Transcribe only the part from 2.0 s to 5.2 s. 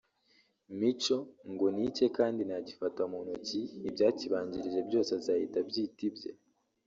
kandi nagifata mu ntoki ibyakibanjirije byose